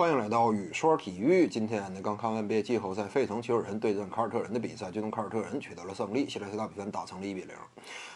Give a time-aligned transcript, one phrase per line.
[0.00, 1.46] 欢迎来到雨说体育。
[1.46, 7.50] 今天呢，刚看完 NBA 季后赛，费城七六人对阵凯尔特人的比赛，最终凯尔特人取得了胜利，系列赛大比分打成了一比零。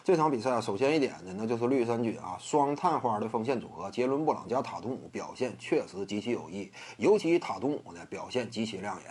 [0.05, 9.11] 这场比赛啊，首先一点呢，那就是绿衫军啊，双探花的锋线组合杰伦布朗加塔图姆表现确实极其有益，尤其塔图姆呢表现极其亮眼。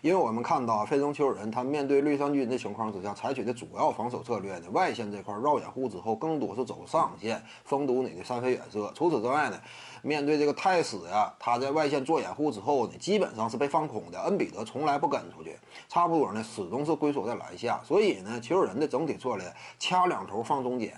[0.00, 8.92] 因为我们看到费城七六人他面对绿衫军的情况之下，采取的主要防守策略呢，外线这块绕掩护之后，更多是走上线封堵你的三分远射。
[8.94, 9.60] 除此之外呢，
[10.02, 14.22] 面对这个泰斯呀，他在外线做掩护之后呢，基本上是被放空的。
[14.22, 15.58] 恩比德从来不跟出去，
[15.88, 17.80] 差不多呢始终是龟缩在篮下。
[17.84, 20.94] 所以呢，七六人的整体策略掐两头放中间。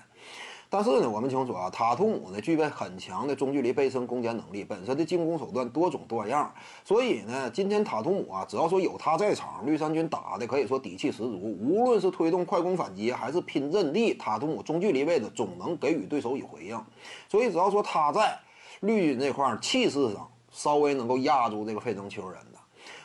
[0.72, 6.54] 但是呢，我们清楚啊，塔图姆呢具备很强的中距离背身攻坚能力，本身的进攻手段多种多样。
[6.84, 11.56] 所以呢，今天塔图姆啊，只要说有他在场，绿衫军打的可以说底气十足。
[11.60, 16.80] 无论是推动快攻反击，还是拼阵地，塔图姆中距离位置总能给予对手以回应。
[17.28, 18.38] 所以只要说他在
[18.78, 22.38] 绿军这块气势上稍微能够压住这个费城球人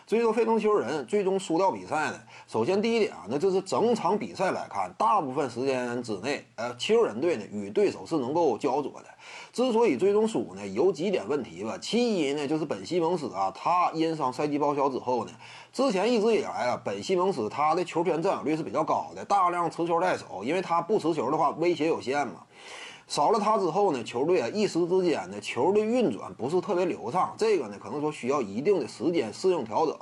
[0.06, 0.08] 的。
[0.08, 2.20] 至于说费城球人最终输掉比赛呢？
[2.48, 9.06] 首先第一点啊，那就是整场比赛来看，大部分时间之内，呃，七六人队呢与对手是能够焦灼的。
[9.52, 11.78] 之所以最终输呢，有几点问题吧。
[11.82, 15.32] 其一呢，就是本西蒙斯啊，他因伤赛季报销之后呢，
[15.74, 22.44] 之前一直以来啊，本西蒙斯他的球权占有率是比较高的，大量持球在手，因为他不持球的话，威胁有限嘛。
[23.08, 29.96] 少了他之后呢，球队啊一时之间呢，球的运转不是特别流畅，这个呢可能说需要一定的时间适应调整。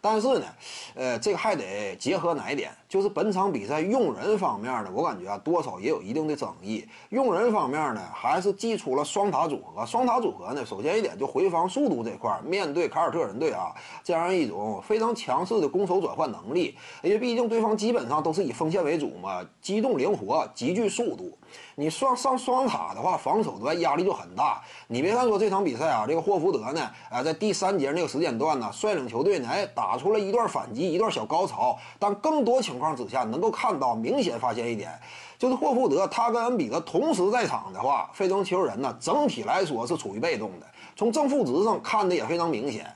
[0.00, 0.46] 但是呢，
[0.94, 2.70] 呃，这个还得结合哪一点？
[2.88, 6.86] 就是本场比赛用人方面呢，我感觉啊多少也有一定的争议。
[7.10, 9.84] 用人方面呢，还是祭出了双塔组合。
[9.84, 21.36] 双塔组合呢，首先一点就回防速度这块，面对凯尔特人队啊这样一种非常强势的攻守转换能力，因为毕竟对方基本上都是以锋线为主嘛，机动灵活，极具速度。
[21.76, 24.62] 你双上双塔的话，防守端压力就很大。
[24.88, 31.78] 你别看说这场比赛啊，这个霍福德呢，啊，在第三节那个时间段呢，率领球队呢，哎，打出了一段反击，一段小高潮。
[31.98, 34.90] 但更多情况之下，能够看到明显发现一点，
[35.38, 40.66] 就是霍福德他跟恩比德同时在场的话，费城球人呢，整体来说是处于被动的。
[40.96, 42.86] 从正负值上看的也非常明显。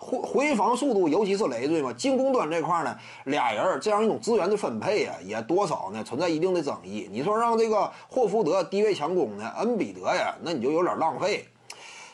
[0.00, 7.08] 回回防速度，尤其是累赘嘛，进攻端这块呢，俩人这样一种资源的分配啊，也多少呢存在一定的争议。
[7.10, 11.48] 你说让这个霍福德低位强攻呢，恩比德呀，那你就有点浪费。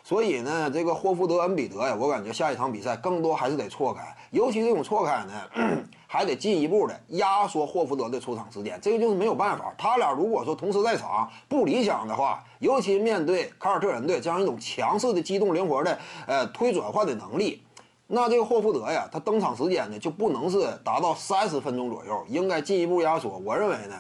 [0.07, 5.33] 所以呢，这个霍福德、恩比德呀，我感觉下一场比赛更多还是得错开，尤其这种错开呢，
[6.07, 8.79] 还得进一步的压缩霍福德的出场时间。
[8.83, 17.63] 这个就是没有办法，他俩如果说同时在场不理想的话，尤其面对凯尔特人队这样一种强势的机动灵活的呃推转换的能力。
[18.07, 23.41] 那这个霍福德呀，他登场时间呢就不能是达到三十分钟左右，应该进一步压缩。
[23.43, 23.95] 我认为呢，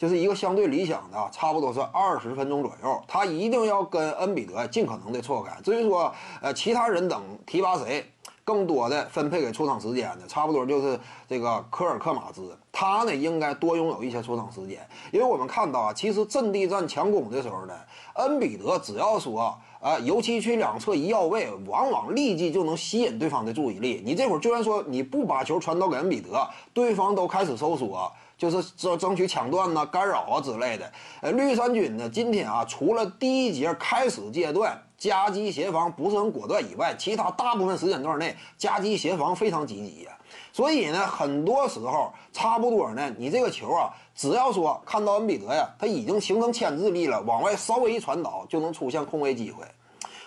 [0.00, 3.04] 就是一个相对理想的，差不多是二十分钟左右。
[3.06, 5.54] 他一定要跟恩比德尽可能的错开。
[5.60, 8.10] 至于说呃其他人等提拔谁，
[8.44, 14.86] 更多的分配给出场时间的，差不多就是这个科尔克马兹，他呢应该多拥有一些出场时间。
[15.12, 17.74] 因为我们看到啊，其实阵地战强攻的时候呢，
[18.14, 19.56] 恩比德只要说。
[19.80, 24.02] 啊，尤其去两侧一要位，往往立即就能吸引对方的注意力。
[24.04, 30.92] 你这会儿就算说你不把球传到给恩比德，对方都开始收缩，就是争争取抢断呐、干扰啊之类的。
[31.22, 40.12] 呃，绿衫军呢，今天啊，除了第一节开始阶段夹击协防不是很果断以外，其他大部分时间段内夹击协防非常积极呀。
[40.52, 49.64] 所以呢，很多时候差不多呢，你这个球啊，只要说看到恩比德呀，他已经形成牵制力了，往外稍微一传导，就能出现空位机会。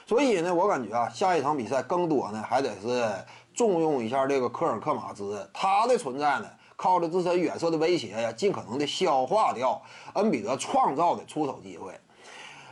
[0.08, 3.14] 所以呢，我感觉啊，下一场比赛更多呢，还得是
[3.54, 9.80] 重用一下这个科尔克马兹，他的存在呢，靠着自身远射的威胁呀，尽可能的消化掉
[10.14, 11.94] 恩比德创造的出手机会。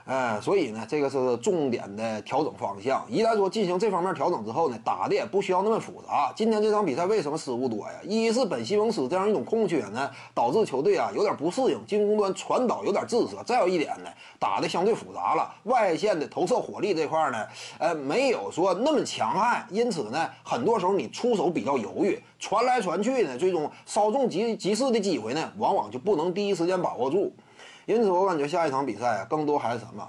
[0.05, 3.05] 呃，所以呢，这个是重点的调整方向。
[3.09, 6.33] 一旦说进行这方面调整之后呢，打的也不需要那么复杂。
[6.35, 7.93] 今天这场比赛为什么失误多呀？
[8.03, 13.43] 一是本西蒙斯这样一种空缺呢，导致球队啊有点不适应，进攻端传导有点滞涩。
[13.45, 17.45] 再有一点呢，打的相对复杂了，外线的投射火力这块呢，
[17.77, 27.31] 呃，没有说那么强悍，因此呢，很多时候你出手比较犹豫，传来传去呢，最终稍纵即即逝的机会呢，往往就不能第一时间把握住。
[27.85, 30.07] 因此，我感觉下一场比赛啊，更多还是什么，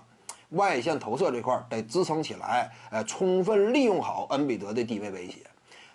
[0.51, 5.39] 外线投射这块得支撑起来，呃，充分利用好恩比德的低位威胁，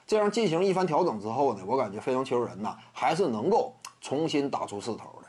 [0.06, 5.28] 这样进行一番调整之后呢，我感觉费城球人呢还是能够重新打出势头的。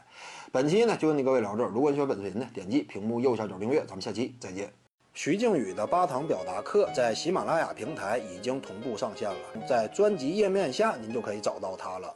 [0.51, 4.73] 本期呢就跟你各位聊这儿，如果你喜欢本视频呢，点击屏幕右下角订阅，咱们下期再见。
[5.13, 12.15] 徐静宇的八堂表达课在喜马拉雅平台已经同步上线了，在专辑页面下您就可以找到它了。